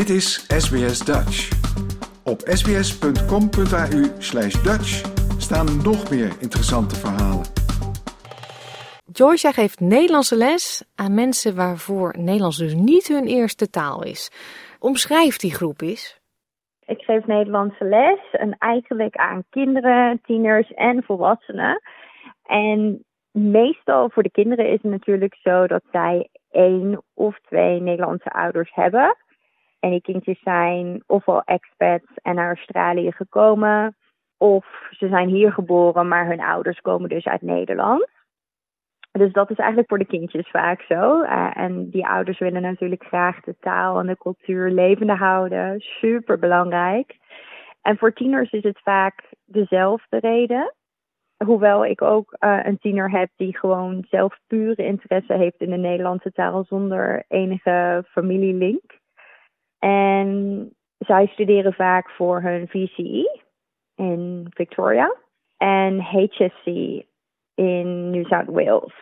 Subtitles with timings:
[0.00, 1.36] Dit is SBS Dutch.
[2.24, 4.90] Op sbs.com.au slash Dutch
[5.38, 7.46] staan nog meer interessante verhalen.
[9.12, 14.30] Joyce geeft Nederlandse les aan mensen waarvoor Nederlands dus niet hun eerste taal is.
[14.80, 16.20] Omschrijf die groep eens.
[16.86, 21.80] Ik geef Nederlandse les en eigenlijk aan kinderen, tieners en volwassenen.
[22.44, 28.30] En meestal voor de kinderen is het natuurlijk zo dat zij één of twee Nederlandse
[28.30, 29.16] ouders hebben.
[29.84, 33.96] En die kindjes zijn ofwel expats en naar Australië gekomen,
[34.38, 38.08] of ze zijn hier geboren, maar hun ouders komen dus uit Nederland.
[39.12, 41.22] Dus dat is eigenlijk voor de kindjes vaak zo.
[41.22, 45.80] Uh, en die ouders willen natuurlijk graag de taal en de cultuur levende houden.
[45.80, 47.16] Super belangrijk.
[47.82, 50.74] En voor tieners is het vaak dezelfde reden.
[51.44, 55.76] Hoewel ik ook uh, een tiener heb die gewoon zelf pure interesse heeft in de
[55.76, 59.02] Nederlandse taal zonder enige familielink.
[59.84, 63.40] En zij studeren vaak voor hun VCE
[63.94, 65.14] in Victoria
[65.56, 66.66] en HSC
[67.54, 68.94] in New South Wales.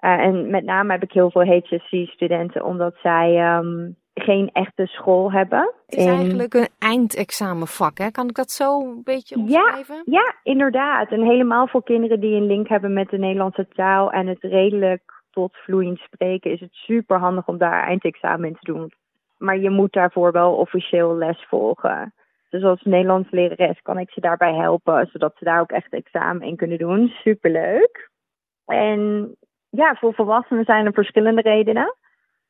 [0.00, 5.32] Uh, en met name heb ik heel veel HSC-studenten omdat zij um, geen echte school
[5.32, 5.74] hebben.
[5.86, 6.14] Het is en...
[6.14, 8.10] eigenlijk een eindexamenvak, hè?
[8.10, 10.02] Kan ik dat zo een beetje omschrijven?
[10.04, 11.10] Ja, ja, inderdaad.
[11.10, 15.02] En helemaal voor kinderen die een link hebben met de Nederlandse taal en het redelijk
[15.30, 18.92] tot vloeiend spreken, is het super handig om daar eindexamen in te doen.
[19.38, 22.14] Maar je moet daarvoor wel officieel les volgen.
[22.48, 26.46] Dus als Nederlands lerares kan ik ze daarbij helpen, zodat ze daar ook echt examen
[26.46, 27.08] in kunnen doen.
[27.08, 28.10] Superleuk.
[28.64, 29.34] En
[29.70, 31.96] ja, voor volwassenen zijn er verschillende redenen.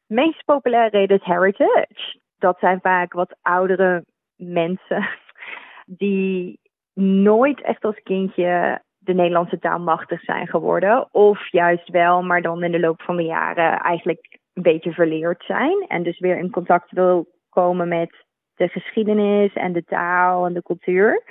[0.06, 2.20] De meest populaire reden is heritage.
[2.39, 4.05] Dat zijn vaak wat oudere
[4.36, 5.09] mensen
[5.86, 6.61] die
[6.94, 11.08] nooit echt als kindje de Nederlandse taal machtig zijn geworden.
[11.10, 15.44] Of juist wel, maar dan in de loop van de jaren eigenlijk een beetje verleerd
[15.44, 15.84] zijn.
[15.86, 20.62] En dus weer in contact wil komen met de geschiedenis en de taal en de
[20.62, 21.22] cultuur.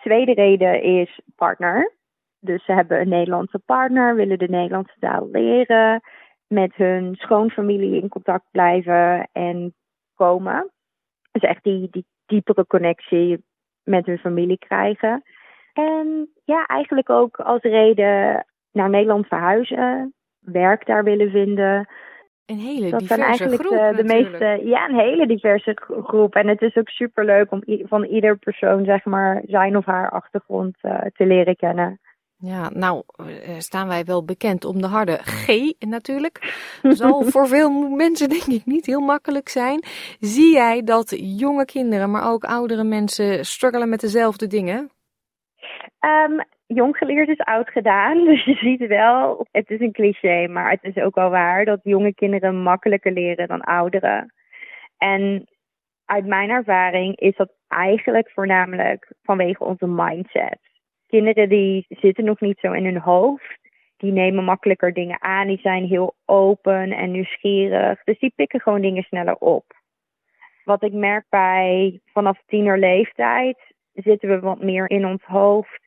[0.00, 1.92] Tweede reden is partner.
[2.40, 6.00] Dus ze hebben een Nederlandse partner, willen de Nederlandse taal leren,
[6.46, 9.74] met hun schoonfamilie in contact blijven en
[10.14, 10.70] komen.
[11.32, 13.44] Dus echt die, die diepere connectie
[13.82, 15.22] met hun familie krijgen.
[15.72, 21.88] En ja, eigenlijk ook als reden naar Nederland verhuizen, werk daar willen vinden.
[22.46, 26.34] Een hele dat diverse zijn eigenlijk groep de, de meeste, ja, een hele diverse groep.
[26.34, 30.10] En het is ook super leuk om van ieder persoon, zeg maar, zijn of haar
[30.10, 32.00] achtergrond uh, te leren kennen.
[32.36, 36.54] Ja, nou uh, staan wij wel bekend om de harde G natuurlijk.
[36.82, 39.84] Zal voor veel mensen denk ik niet heel makkelijk zijn.
[40.20, 44.90] Zie jij dat jonge kinderen, maar ook oudere mensen struggelen met dezelfde dingen?
[46.00, 48.24] Um, jong geleerd is oud gedaan.
[48.28, 51.80] Dus je ziet wel, het is een cliché, maar het is ook wel waar dat
[51.82, 54.32] jonge kinderen makkelijker leren dan ouderen.
[54.98, 55.46] En
[56.04, 60.58] uit mijn ervaring is dat eigenlijk voornamelijk vanwege onze mindset.
[61.06, 63.58] Kinderen die zitten nog niet zo in hun hoofd.
[63.96, 65.46] Die nemen makkelijker dingen aan.
[65.46, 68.04] Die zijn heel open en nieuwsgierig.
[68.04, 69.64] Dus die pikken gewoon dingen sneller op.
[70.64, 73.58] Wat ik merk bij vanaf tienerleeftijd
[73.92, 75.80] zitten we wat meer in ons hoofd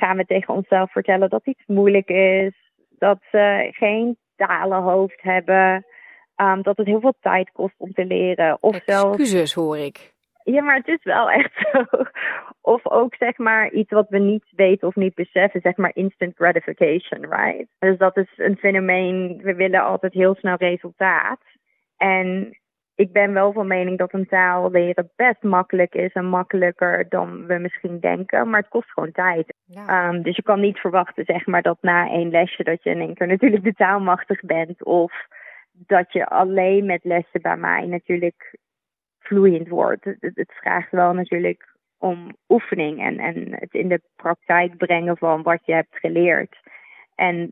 [0.00, 2.54] gaan we tegen onszelf vertellen dat iets moeilijk is,
[2.98, 5.84] dat ze geen talenhoofd hebben,
[6.36, 8.58] um, dat het heel veel tijd kost om te leren.
[8.60, 9.54] Of Excuses zelfs...
[9.54, 10.12] hoor ik.
[10.44, 11.84] Ja, maar het is wel echt zo.
[12.60, 16.36] Of ook zeg maar iets wat we niet weten of niet beseffen, zeg maar instant
[16.36, 17.66] gratification, right?
[17.78, 21.40] Dus dat is een fenomeen, we willen altijd heel snel resultaat.
[21.96, 22.59] En
[23.00, 27.46] ik ben wel van mening dat een taal leren best makkelijk is en makkelijker dan
[27.46, 29.54] we misschien denken, maar het kost gewoon tijd.
[29.64, 30.08] Ja.
[30.08, 33.00] Um, dus je kan niet verwachten, zeg maar, dat na één lesje dat je in
[33.00, 35.12] één keer natuurlijk de taal machtig bent of
[35.72, 38.56] dat je alleen met lessen bij mij natuurlijk
[39.18, 40.04] vloeiend wordt.
[40.04, 45.42] Het, het vraagt wel natuurlijk om oefening en, en het in de praktijk brengen van
[45.42, 46.56] wat je hebt geleerd.
[47.14, 47.50] En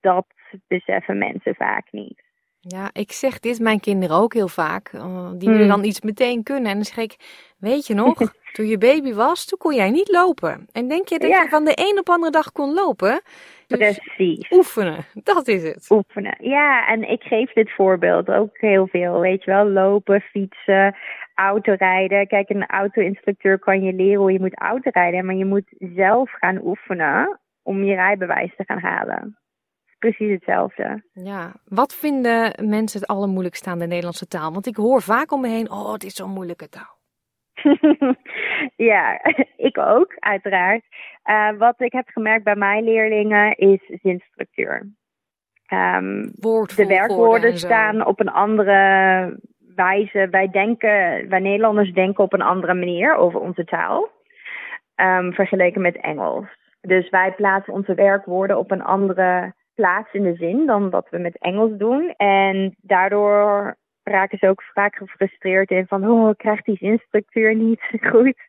[0.00, 0.26] dat
[0.66, 2.22] beseffen mensen vaak niet.
[2.68, 4.92] Ja, ik zeg dit mijn kinderen ook heel vaak.
[4.92, 6.70] Uh, die willen dan iets meteen kunnen.
[6.70, 7.16] En dan zeg ik,
[7.58, 8.14] weet je nog,
[8.54, 10.66] toen je baby was, toen kon jij niet lopen.
[10.72, 11.42] En denk je dat Ja.
[11.42, 13.20] je van de een op andere dag kon lopen?
[13.66, 14.50] Dus Precies.
[14.50, 15.86] oefenen, dat is het.
[15.90, 16.36] Oefenen.
[16.40, 19.20] Ja, en ik geef dit voorbeeld ook heel veel.
[19.20, 20.96] Weet je wel, lopen, fietsen,
[21.34, 22.26] autorijden.
[22.26, 25.26] Kijk, een auto-instructeur kan je leren hoe je moet autorijden.
[25.26, 29.38] Maar je moet zelf gaan oefenen om je rijbewijs te gaan halen.
[30.04, 31.02] Precies hetzelfde.
[31.12, 34.52] Ja, wat vinden mensen het allermoeilijkste aan de Nederlandse taal?
[34.52, 36.98] Want ik hoor vaak om me heen, oh, het is zo'n moeilijke taal.
[38.90, 39.20] ja,
[39.68, 40.82] ik ook, uiteraard.
[41.24, 44.92] Uh, wat ik heb gemerkt bij mijn leerlingen is zinstructuur.
[45.72, 46.32] Um,
[46.76, 49.40] de werkwoorden staan op een andere
[49.74, 54.08] wijze, wij denken, wij Nederlanders denken op een andere manier over onze taal.
[54.96, 56.46] Um, vergeleken met Engels.
[56.80, 61.18] Dus wij plaatsen onze werkwoorden op een andere plaats in de zin dan wat we
[61.18, 62.14] met Engels doen.
[62.16, 67.80] En daardoor raken ze ook vaak gefrustreerd in van, oh, ik krijg die zinstructuur niet
[68.10, 68.40] goed.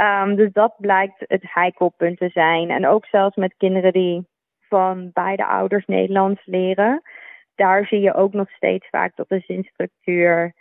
[0.00, 2.70] Um, dus dat blijkt het heikelpunt te zijn.
[2.70, 4.26] En ook zelfs met kinderen die
[4.68, 7.02] van beide ouders Nederlands leren,
[7.54, 10.54] daar zie je ook nog steeds vaak dat de zinstructuur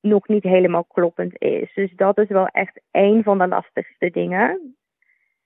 [0.00, 1.74] nog niet helemaal kloppend is.
[1.74, 4.76] Dus dat is wel echt een van de lastigste dingen.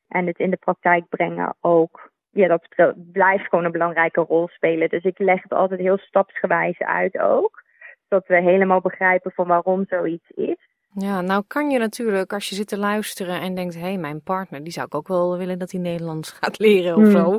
[0.08, 2.12] En het in de praktijk brengen ook.
[2.32, 4.88] Ja, dat blijft gewoon een belangrijke rol spelen.
[4.88, 7.62] Dus ik leg het altijd heel stapsgewijs uit ook.
[8.08, 10.70] Zodat we helemaal begrijpen van waarom zoiets is.
[10.94, 14.23] Ja, nou kan je natuurlijk als je zit te luisteren en denkt, hé, hey, mijn
[14.23, 17.11] partner, die zou ik ook wel willen dat hij Nederlands gaat leren of hmm.
[17.11, 17.38] zo.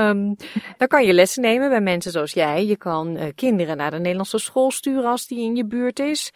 [0.00, 0.36] Um,
[0.76, 2.66] dan kan je lessen nemen bij mensen zoals jij.
[2.66, 6.32] Je kan uh, kinderen naar de Nederlandse school sturen als die in je buurt is.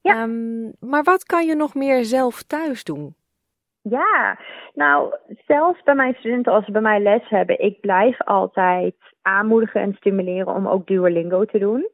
[0.00, 0.22] Ja.
[0.22, 3.14] Um, maar wat kan je nog meer zelf thuis doen?
[3.88, 4.38] Ja,
[4.74, 5.14] nou,
[5.46, 9.94] zelfs bij mijn studenten, als ze bij mij les hebben, ik blijf altijd aanmoedigen en
[9.94, 11.88] stimuleren om ook Duolingo te doen.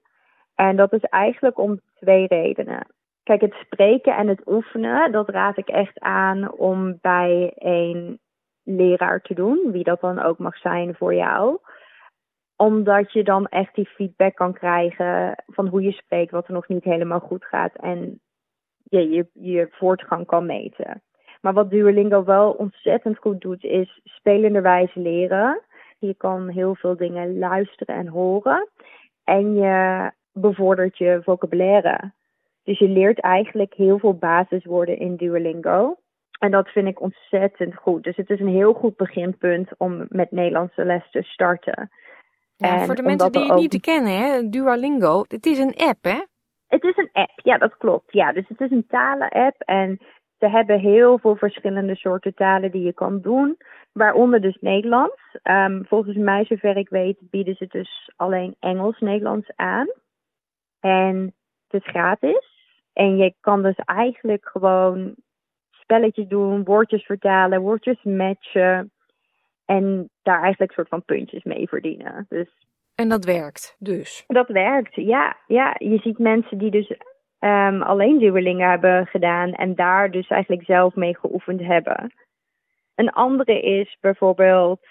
[0.55, 2.87] En dat is eigenlijk om twee redenen.
[3.23, 8.21] Kijk, het spreken en het oefenen, dat raad ik echt aan om bij een
[8.63, 11.59] leraar te doen, wie dat dan ook mag zijn voor jou.
[12.57, 16.69] Omdat je dan echt die feedback kan krijgen van hoe je spreekt, wat er nog
[16.69, 18.21] niet helemaal goed gaat en
[18.83, 21.03] je, je, je voortgang kan meten.
[21.43, 25.61] Maar wat Duolingo wel ontzettend goed doet, is spelenderwijs leren.
[25.99, 28.69] Je kan heel veel dingen luisteren en horen.
[29.25, 32.13] En je bevordert je vocabulaire.
[32.65, 35.97] Dus je leert eigenlijk heel veel basiswoorden in Duolingo.
[36.39, 38.05] En dat vind ik ontzettend goed.
[38.05, 41.91] Dus het is een heel goed beginpunt om met Nederlandse les te starten.
[42.57, 46.21] Ja, voor de mensen die het niet kennen, hè, Duolingo, het is een app, hè?
[46.67, 48.13] Het is een app, ja, dat klopt.
[48.13, 50.01] Ja, dus het is een talen-app en
[50.43, 53.57] ze hebben heel veel verschillende soorten talen die je kan doen,
[53.93, 55.37] waaronder dus Nederlands.
[55.43, 59.87] Um, volgens mij, zover ik weet, bieden ze dus alleen Engels-Nederlands aan.
[60.81, 61.35] En
[61.69, 62.51] het is gratis.
[62.93, 65.15] En je kan dus eigenlijk gewoon
[65.71, 68.91] spelletjes doen, woordjes vertalen, woordjes matchen.
[69.65, 72.27] En daar eigenlijk een soort van puntjes mee verdienen.
[72.29, 72.49] Dus,
[72.95, 74.25] en dat werkt dus?
[74.27, 75.37] Dat werkt, ja.
[75.47, 75.75] ja.
[75.79, 76.97] Je ziet mensen die dus
[77.45, 82.13] um, alleen duwelingen hebben gedaan en daar dus eigenlijk zelf mee geoefend hebben.
[82.95, 84.87] Een andere is bijvoorbeeld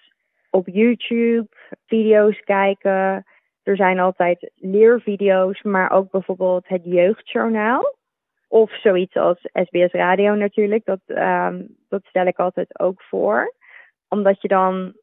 [0.49, 1.47] op YouTube
[1.85, 3.25] video's kijken
[3.63, 7.95] er zijn altijd leervideo's, maar ook bijvoorbeeld het jeugdjournaal.
[8.47, 10.85] Of zoiets als SBS Radio natuurlijk.
[10.85, 13.53] Dat, um, dat stel ik altijd ook voor.
[14.07, 14.93] Omdat je dan,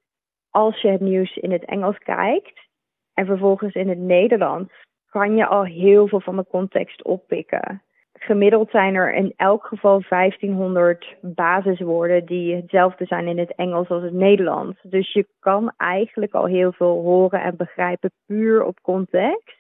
[0.51, 2.69] als je het nieuws in het Engels kijkt
[3.15, 4.73] en vervolgens in het Nederlands,
[5.11, 7.83] kan je al heel veel van de context oppikken
[8.19, 14.03] gemiddeld zijn er in elk geval 1500 basiswoorden die hetzelfde zijn in het Engels als
[14.03, 14.79] het Nederlands.
[14.83, 19.57] Dus je kan eigenlijk al heel veel horen en begrijpen puur op context.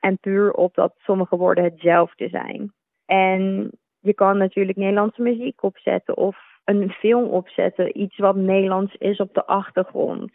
[0.00, 2.72] En puur op dat sommige woorden hetzelfde zijn.
[3.06, 3.70] En
[4.00, 9.34] je kan natuurlijk Nederlandse muziek opzetten of een film opzetten, iets wat Nederlands is op
[9.34, 10.32] de achtergrond.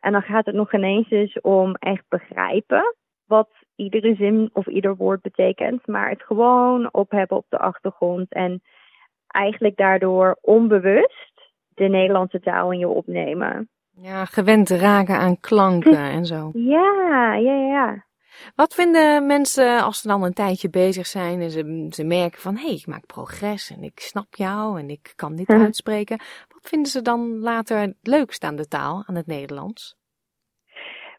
[0.00, 2.94] En dan gaat het nog ineens eens om echt begrijpen
[3.26, 8.32] wat iedere zin of ieder woord betekent, maar het gewoon op hebben op de achtergrond
[8.32, 8.62] en
[9.26, 13.68] eigenlijk daardoor onbewust de Nederlandse taal in je opnemen.
[13.90, 16.50] Ja, gewend raken aan klanken en zo.
[16.52, 18.04] Ja, ja, ja.
[18.54, 22.56] Wat vinden mensen als ze dan een tijdje bezig zijn en ze, ze merken van
[22.56, 26.20] hé, hey, ik maak progress en ik snap jou en ik kan dit uitspreken.
[26.48, 29.96] Wat vinden ze dan later het leukst aan de taal, aan het Nederlands?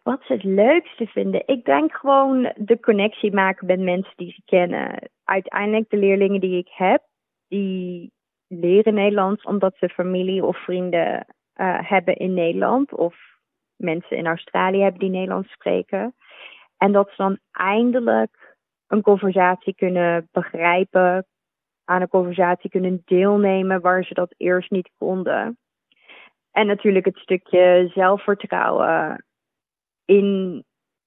[0.03, 1.43] Wat ze het leukste vinden?
[1.45, 5.10] Ik denk gewoon de connectie maken met mensen die ze kennen.
[5.24, 7.03] Uiteindelijk de leerlingen die ik heb,
[7.48, 8.12] die
[8.48, 12.93] leren Nederlands omdat ze familie of vrienden uh, hebben in Nederland.
[12.93, 13.15] Of
[13.75, 16.15] mensen in Australië hebben die Nederlands spreken.
[16.77, 18.57] En dat ze dan eindelijk
[18.88, 21.25] een conversatie kunnen begrijpen,
[21.86, 25.57] aan een conversatie kunnen deelnemen waar ze dat eerst niet konden.
[26.51, 29.25] En natuurlijk het stukje zelfvertrouwen
[30.05, 30.63] in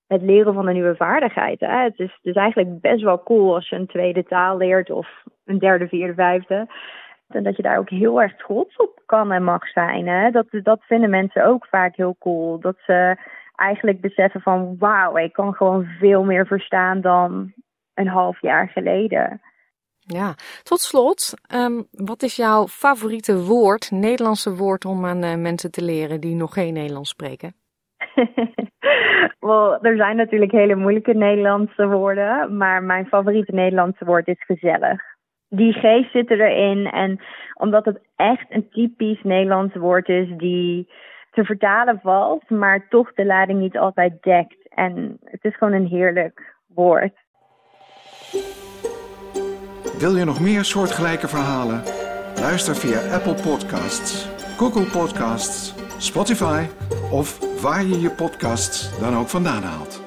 [0.06, 1.60] het leren van een nieuwe vaardigheid.
[1.60, 1.82] Hè.
[1.82, 5.08] Het is dus eigenlijk best wel cool als je een tweede taal leert of
[5.44, 6.66] een derde, vierde, vijfde.
[7.28, 10.06] En dat je daar ook heel erg trots op kan en mag zijn.
[10.06, 10.30] Hè.
[10.30, 12.60] Dat, dat vinden mensen ook vaak heel cool.
[12.60, 13.16] Dat ze
[13.54, 17.52] eigenlijk beseffen van wauw, ik kan gewoon veel meer verstaan dan
[17.94, 19.40] een half jaar geleden.
[19.98, 25.70] Ja, tot slot, um, wat is jouw favoriete woord, Nederlandse woord om aan uh, mensen
[25.70, 27.54] te leren die nog geen Nederlands spreken?
[29.40, 35.00] well, er zijn natuurlijk hele moeilijke Nederlandse woorden, maar mijn favoriete Nederlandse woord is gezellig.
[35.48, 37.20] Die geest zit erin en
[37.54, 40.88] omdat het echt een typisch Nederlands woord is die
[41.30, 44.68] te vertalen valt, maar toch de lading niet altijd dekt.
[44.68, 47.14] En het is gewoon een heerlijk woord.
[49.98, 51.82] Wil je nog meer soortgelijke verhalen?
[52.40, 56.64] Luister via Apple Podcasts, Google Podcasts, Spotify
[57.12, 60.05] of waar je je podcasts dan ook vandaan haalt.